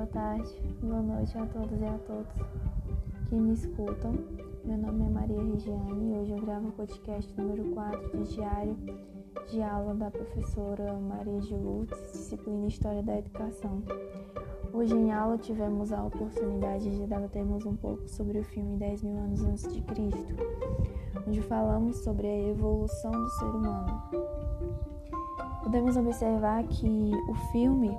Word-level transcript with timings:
boa 0.00 0.06
tarde, 0.06 0.62
boa 0.82 1.02
noite 1.02 1.36
a 1.36 1.44
todos 1.44 1.78
e 1.78 1.84
a 1.84 1.98
todas 2.06 2.26
que 3.28 3.34
me 3.34 3.52
escutam. 3.52 4.14
Meu 4.64 4.78
nome 4.78 5.04
é 5.04 5.10
Maria 5.10 5.42
Regiane 5.42 6.14
e 6.14 6.16
hoje 6.16 6.32
eu 6.32 6.40
gravo 6.40 6.68
o 6.68 6.72
podcast 6.72 7.38
número 7.38 7.64
4 7.74 8.24
de 8.24 8.34
diário 8.34 8.78
de 9.50 9.60
aula 9.60 9.94
da 9.94 10.10
professora 10.10 10.94
Maria 10.94 11.38
de 11.40 11.54
Lutz, 11.54 11.94
disciplina 12.12 12.66
História 12.66 13.02
da 13.02 13.18
Educação. 13.18 13.82
Hoje 14.72 14.94
em 14.94 15.12
aula 15.12 15.36
tivemos 15.36 15.92
a 15.92 16.02
oportunidade 16.02 16.88
de 16.88 17.06
debatermos 17.06 17.66
um 17.66 17.76
pouco 17.76 18.08
sobre 18.08 18.38
o 18.38 18.44
filme 18.44 18.78
10 18.78 19.02
mil 19.02 19.18
anos 19.18 19.44
antes 19.44 19.70
de 19.70 19.82
Cristo, 19.82 20.34
onde 21.28 21.42
falamos 21.42 21.98
sobre 21.98 22.26
a 22.26 22.48
evolução 22.48 23.12
do 23.12 23.28
ser 23.28 23.50
humano. 23.50 24.02
Podemos 25.62 25.94
observar 25.94 26.64
que 26.64 27.12
o 27.28 27.34
filme 27.52 27.90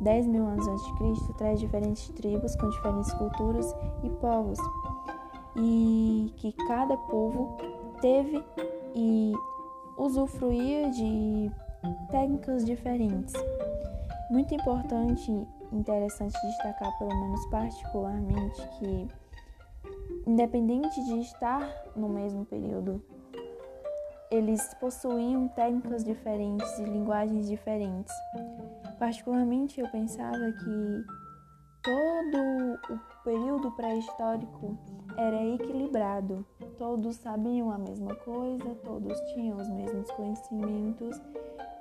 10 0.00 0.26
mil 0.26 0.46
anos 0.46 0.66
antes 0.66 0.84
de 0.84 0.94
Cristo 0.94 1.34
traz 1.34 1.60
diferentes 1.60 2.08
tribos 2.10 2.54
com 2.56 2.68
diferentes 2.70 3.12
culturas 3.14 3.74
e 4.02 4.10
povos, 4.10 4.58
e 5.56 6.32
que 6.36 6.52
cada 6.66 6.96
povo 6.96 7.56
teve 8.00 8.44
e 8.94 9.32
usufruía 9.96 10.90
de 10.90 11.50
técnicas 12.10 12.64
diferentes. 12.64 13.34
Muito 14.30 14.54
importante 14.54 15.30
e 15.30 15.76
interessante 15.76 16.34
destacar, 16.46 16.96
pelo 16.98 17.14
menos 17.14 17.46
particularmente, 17.46 18.68
que 18.78 19.08
independente 20.26 21.02
de 21.04 21.20
estar 21.20 21.62
no 21.94 22.08
mesmo 22.08 22.44
período, 22.44 23.00
eles 24.30 24.74
possuíam 24.80 25.48
técnicas 25.48 26.04
diferentes 26.04 26.78
e 26.78 26.84
linguagens 26.84 27.48
diferentes. 27.48 28.12
Particularmente, 28.98 29.80
eu 29.80 29.88
pensava 29.88 30.52
que 30.52 31.04
todo 31.82 32.94
o 32.94 33.22
período 33.22 33.70
pré-histórico 33.72 34.76
era 35.16 35.44
equilibrado. 35.44 36.44
Todos 36.78 37.16
sabiam 37.16 37.70
a 37.70 37.78
mesma 37.78 38.14
coisa, 38.16 38.74
todos 38.84 39.18
tinham 39.32 39.56
os 39.56 39.68
mesmos 39.68 40.10
conhecimentos, 40.10 41.20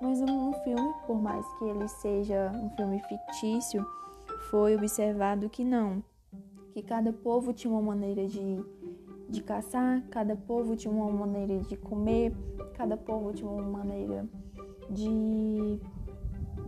mas 0.01 0.21
um 0.21 0.53
filme, 0.63 0.93
por 1.07 1.21
mais 1.21 1.45
que 1.57 1.65
ele 1.65 1.87
seja 1.87 2.51
um 2.55 2.69
filme 2.75 2.99
fictício, 2.99 3.85
foi 4.49 4.75
observado 4.75 5.49
que 5.49 5.63
não, 5.63 6.03
que 6.71 6.83
cada 6.83 7.11
povo 7.11 7.53
tinha 7.53 7.73
uma 7.73 7.81
maneira 7.81 8.27
de, 8.27 8.63
de 9.29 9.41
caçar, 9.41 10.03
cada 10.11 10.35
povo 10.35 10.75
tinha 10.75 10.93
uma 10.93 11.09
maneira 11.09 11.59
de 11.59 11.77
comer, 11.77 12.33
cada 12.75 12.97
povo 12.97 13.33
tinha 13.33 13.49
uma 13.49 13.63
maneira 13.63 14.27
de 14.89 15.79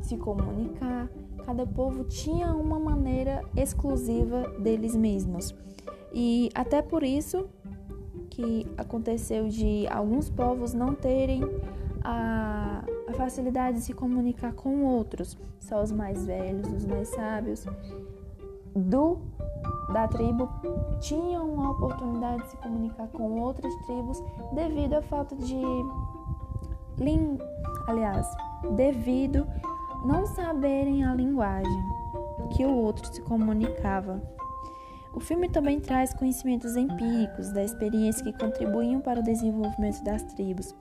se 0.08 0.18
comunicar, 0.18 1.10
cada 1.46 1.66
povo 1.66 2.04
tinha 2.06 2.54
uma 2.54 2.80
maneira 2.80 3.44
exclusiva 3.56 4.50
deles 4.60 4.96
mesmos. 4.96 5.54
E 6.14 6.50
até 6.56 6.82
por 6.82 7.04
isso 7.04 7.48
que 8.30 8.66
aconteceu 8.78 9.48
de 9.48 9.88
alguns 9.88 10.30
povos 10.30 10.74
não 10.74 10.94
terem 10.94 11.42
a, 12.04 12.84
a 13.08 13.14
facilidade 13.14 13.78
de 13.78 13.84
se 13.84 13.94
comunicar 13.94 14.54
com 14.54 14.84
outros, 14.86 15.38
só 15.60 15.82
os 15.82 15.92
mais 15.92 16.26
velhos, 16.26 16.72
os 16.72 16.86
mais 16.86 17.10
sábios 17.10 17.66
do 18.76 19.20
da 19.92 20.08
tribo 20.08 20.50
tinham 21.00 21.62
a 21.62 21.72
oportunidade 21.72 22.44
de 22.44 22.50
se 22.50 22.58
comunicar 22.58 23.08
com 23.08 23.40
outras 23.40 23.74
tribos 23.86 24.22
devido 24.54 24.94
à 24.96 25.02
falta 25.02 25.36
de 25.36 25.56
aliás, 27.88 28.28
devido 28.76 29.48
não 30.06 30.26
saberem 30.26 31.04
a 31.04 31.14
linguagem 31.14 31.84
que 32.56 32.66
o 32.66 32.74
outro 32.74 33.08
se 33.14 33.22
comunicava. 33.22 34.22
O 35.14 35.20
filme 35.20 35.50
também 35.50 35.80
traz 35.80 36.14
conhecimentos 36.14 36.76
empíricos 36.76 37.52
da 37.52 37.64
experiência 37.64 38.24
que 38.24 38.38
contribuíam 38.38 39.02
para 39.02 39.20
o 39.20 39.24
desenvolvimento 39.24 40.04
das 40.04 40.22
tribos. 40.24 40.76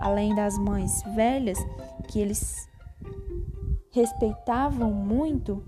Além 0.00 0.34
das 0.34 0.58
mães 0.58 1.02
velhas, 1.14 1.58
que 2.08 2.18
eles 2.18 2.68
respeitavam 3.90 4.92
muito, 4.92 5.62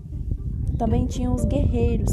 também 0.77 1.07
tinham 1.07 1.33
os 1.33 1.45
guerreiros, 1.45 2.11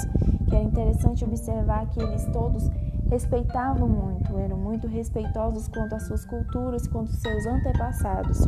que 0.49 0.55
era 0.55 0.65
interessante 0.65 1.25
observar 1.25 1.89
que 1.91 2.01
eles 2.01 2.25
todos 2.33 2.69
respeitavam 3.11 3.89
muito, 3.89 4.39
eram 4.39 4.57
muito 4.57 4.87
respeitosos 4.87 5.69
quanto 5.69 5.95
às 5.95 6.07
suas 6.07 6.25
culturas, 6.25 6.87
quanto 6.87 7.11
aos 7.11 7.21
seus 7.21 7.47
antepassados. 7.47 8.39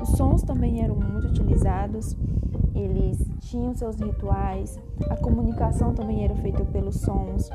Os 0.00 0.10
sons 0.10 0.42
também 0.42 0.82
eram 0.82 0.96
muito 0.96 1.28
utilizados, 1.28 2.16
eles 2.74 3.24
tinham 3.40 3.74
seus 3.74 3.96
rituais, 4.00 4.78
a 5.10 5.16
comunicação 5.16 5.94
também 5.94 6.24
era 6.24 6.34
feita 6.36 6.64
pelos 6.64 7.00
sons. 7.00 7.48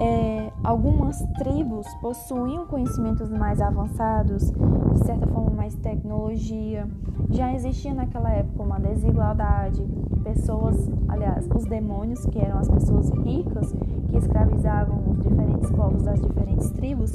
É, 0.00 0.52
algumas 0.62 1.18
tribos 1.38 1.86
possuíam 2.00 2.66
conhecimentos 2.66 3.30
mais 3.30 3.60
avançados, 3.60 4.52
de 4.92 5.04
certa 5.04 5.26
forma 5.26 5.50
mais 5.50 5.74
tecnologia. 5.74 6.88
Já 7.30 7.52
existia 7.52 7.92
naquela 7.92 8.30
época 8.30 8.62
uma 8.62 8.78
desigualdade. 8.78 9.82
Pessoas, 10.22 10.88
aliás, 11.08 11.48
os 11.54 11.64
demônios, 11.64 12.24
que 12.26 12.38
eram 12.38 12.58
as 12.58 12.68
pessoas 12.68 13.10
ricas, 13.10 13.74
que 14.10 14.16
escravizavam 14.16 15.02
os 15.10 15.18
diferentes 15.20 15.70
povos 15.72 16.02
das 16.04 16.20
diferentes 16.20 16.70
tribos, 16.70 17.12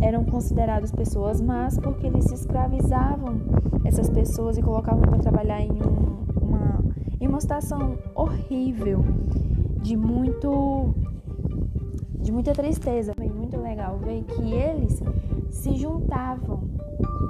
eram 0.00 0.24
considerados 0.24 0.90
pessoas 0.90 1.40
más 1.40 1.78
porque 1.78 2.06
eles 2.06 2.30
escravizavam 2.30 3.40
essas 3.84 4.10
pessoas 4.10 4.58
e 4.58 4.62
colocavam 4.62 5.00
para 5.00 5.18
trabalhar 5.18 5.60
em, 5.60 5.70
um, 5.70 6.44
uma, 6.44 6.84
em 7.20 7.26
uma 7.26 7.40
situação 7.40 7.96
horrível, 8.14 9.04
de 9.80 9.96
muito 9.96 10.94
de 12.22 12.32
muita 12.32 12.52
tristeza. 12.52 13.12
Foi 13.16 13.28
muito 13.28 13.56
legal 13.58 13.98
ver 13.98 14.22
que 14.22 14.52
eles 14.52 15.02
se 15.50 15.74
juntavam, 15.74 16.62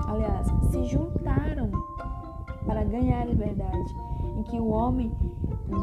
aliás, 0.06 0.46
se 0.70 0.84
juntaram 0.84 1.70
para 2.66 2.84
ganhar 2.84 3.22
a 3.22 3.24
liberdade, 3.24 3.94
em 4.36 4.42
que 4.44 4.60
o 4.60 4.68
homem, 4.68 5.10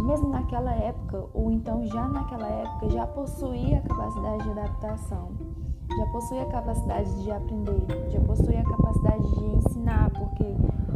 mesmo 0.07 0.29
naquela 0.29 0.73
época, 0.73 1.25
ou 1.33 1.51
então 1.51 1.85
já 1.85 2.07
naquela 2.07 2.47
época, 2.47 2.89
já 2.89 3.05
possuía 3.07 3.79
a 3.79 3.81
capacidade 3.81 4.43
de 4.43 4.49
adaptação, 4.51 5.31
já 5.97 6.05
possuía 6.07 6.43
a 6.43 6.51
capacidade 6.51 7.23
de 7.23 7.31
aprender, 7.31 8.09
já 8.09 8.19
possuía 8.21 8.61
a 8.61 8.63
capacidade 8.63 9.35
de 9.35 9.45
ensinar, 9.45 10.09
porque 10.11 10.45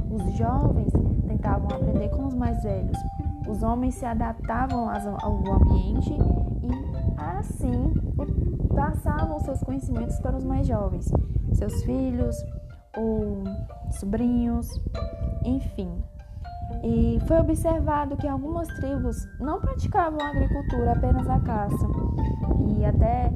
os 0.09 0.37
jovens 0.37 0.93
tentavam 1.27 1.67
aprender 1.75 2.09
com 2.09 2.27
os 2.27 2.35
mais 2.35 2.61
velhos, 2.63 2.97
os 3.47 3.61
homens 3.63 3.95
se 3.95 4.05
adaptavam 4.05 4.89
ao 5.21 5.53
ambiente 5.55 6.15
assim 7.39 7.93
passavam 8.75 9.39
seus 9.39 9.61
conhecimentos 9.61 10.19
para 10.19 10.37
os 10.37 10.43
mais 10.43 10.67
jovens, 10.67 11.11
seus 11.53 11.83
filhos 11.83 12.35
ou 12.97 13.43
sobrinhos, 13.91 14.67
enfim. 15.43 16.03
E 16.83 17.19
foi 17.27 17.39
observado 17.39 18.17
que 18.17 18.27
algumas 18.27 18.67
tribos 18.67 19.15
não 19.39 19.59
praticavam 19.59 20.19
a 20.21 20.29
agricultura, 20.29 20.93
apenas 20.93 21.29
a 21.29 21.39
caça. 21.39 21.87
E 22.77 22.85
até 22.85 23.31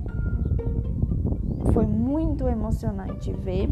foi 1.74 1.86
muito 1.86 2.48
emocionante 2.48 3.32
ver, 3.34 3.70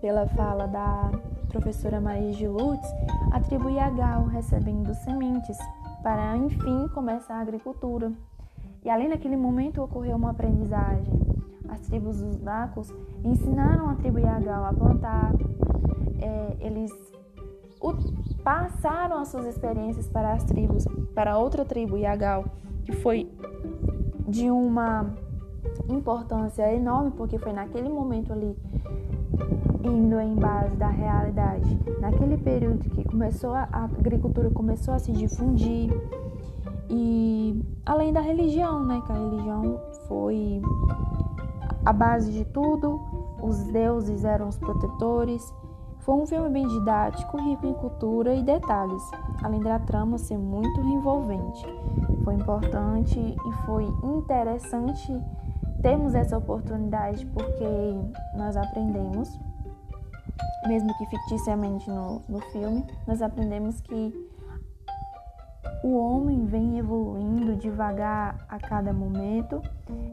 pela 0.00 0.26
fala 0.28 0.66
da 0.66 1.10
professora 1.48 2.00
Maria 2.00 2.32
de 2.32 2.46
Lutz, 2.46 2.88
a 3.32 3.40
tribo 3.40 3.68
Yagal 3.68 4.24
recebendo 4.26 4.94
sementes 4.94 5.58
para, 6.02 6.36
enfim, 6.36 6.88
começar 6.94 7.36
a 7.36 7.40
agricultura. 7.40 8.12
E 8.84 8.90
além 8.90 9.08
daquele 9.08 9.36
momento 9.36 9.82
ocorreu 9.82 10.16
uma 10.16 10.30
aprendizagem. 10.30 11.12
As 11.68 11.80
tribos 11.80 12.20
dos 12.20 12.40
Nacos 12.40 12.94
ensinaram 13.22 13.90
a 13.90 13.94
tribo 13.94 14.18
Yagal 14.18 14.64
a 14.64 14.72
plantar, 14.72 15.32
é, 16.20 16.56
eles 16.60 16.90
passaram 18.42 19.18
as 19.18 19.28
suas 19.28 19.46
experiências 19.46 20.08
para 20.08 20.32
as 20.32 20.44
tribos, 20.44 20.86
para 21.14 21.38
outra 21.38 21.64
tribo 21.64 21.96
Yagal, 21.96 22.44
que 22.84 22.92
foi 22.92 23.30
de 24.26 24.50
uma 24.50 25.14
importância 25.88 26.72
enorme, 26.74 27.10
porque 27.12 27.38
foi 27.38 27.52
naquele 27.52 27.88
momento 27.88 28.32
ali, 28.32 28.56
indo 29.84 30.18
em 30.20 30.34
base 30.34 30.74
da 30.76 30.88
realidade, 30.88 31.78
naquele 32.00 32.36
período 32.36 32.90
que 32.90 33.04
começou 33.04 33.54
a, 33.54 33.68
a 33.72 33.84
agricultura 33.84 34.50
começou 34.50 34.94
a 34.94 34.98
se 34.98 35.12
difundir, 35.12 35.90
e 36.90 37.62
além 37.84 38.12
da 38.12 38.20
religião, 38.20 38.84
né? 38.84 39.02
Que 39.04 39.12
a 39.12 39.14
religião 39.14 39.80
foi 40.06 40.62
a 41.84 41.92
base 41.92 42.32
de 42.32 42.44
tudo, 42.44 43.00
os 43.42 43.64
deuses 43.64 44.24
eram 44.24 44.48
os 44.48 44.58
protetores. 44.58 45.54
Foi 46.00 46.14
um 46.14 46.26
filme 46.26 46.48
bem 46.48 46.66
didático, 46.66 47.36
rico 47.36 47.66
em 47.66 47.74
cultura 47.74 48.34
e 48.34 48.42
detalhes, 48.42 49.02
além 49.42 49.60
da 49.60 49.78
trama 49.78 50.16
ser 50.16 50.38
muito 50.38 50.80
envolvente. 50.80 51.66
Foi 52.24 52.34
importante 52.34 53.18
e 53.18 53.52
foi 53.66 53.84
interessante 54.02 55.12
termos 55.82 56.14
essa 56.14 56.36
oportunidade 56.36 57.24
porque 57.26 57.94
nós 58.36 58.56
aprendemos, 58.56 59.38
mesmo 60.66 60.96
que 60.96 61.06
ficticiamente 61.06 61.88
no, 61.90 62.22
no 62.28 62.40
filme, 62.52 62.84
nós 63.06 63.22
aprendemos 63.22 63.80
que 63.80 64.27
o 65.82 65.96
homem 65.96 66.44
vem 66.44 66.78
evoluindo 66.78 67.54
devagar 67.56 68.44
a 68.48 68.58
cada 68.58 68.92
momento 68.92 69.62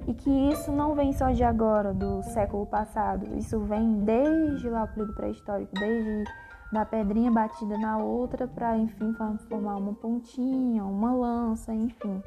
e 0.07 0.13
que 0.13 0.29
isso 0.29 0.71
não 0.71 0.93
vem 0.93 1.11
só 1.11 1.31
de 1.31 1.43
agora, 1.43 1.93
do 1.93 2.21
século 2.23 2.65
passado, 2.65 3.37
isso 3.37 3.59
vem 3.61 3.99
desde 3.99 4.69
lá 4.69 4.83
o 4.83 4.87
período 4.87 5.13
pré-histórico, 5.15 5.73
desde 5.73 6.23
da 6.71 6.83
pedrinha 6.85 7.31
batida 7.31 7.77
na 7.77 7.97
outra 7.97 8.47
para 8.47 8.77
enfim 8.77 9.13
formar 9.47 9.77
uma 9.77 9.93
pontinha, 9.93 10.83
uma 10.83 11.13
lança, 11.13 11.73
enfim. 11.73 12.21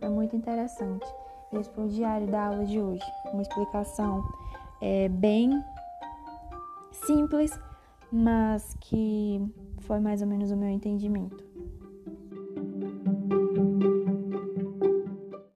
Foi 0.00 0.08
muito 0.08 0.34
interessante. 0.34 1.06
Esse 1.52 1.70
foi 1.70 1.84
o 1.84 1.88
diário 1.88 2.26
da 2.26 2.46
aula 2.46 2.64
de 2.64 2.80
hoje, 2.80 3.04
uma 3.32 3.42
explicação 3.42 4.24
é, 4.80 5.08
bem 5.08 5.62
simples, 6.90 7.58
mas 8.10 8.76
que 8.80 9.42
foi 9.80 10.00
mais 10.00 10.22
ou 10.22 10.28
menos 10.28 10.50
o 10.50 10.56
meu 10.56 10.68
entendimento. 10.68 11.45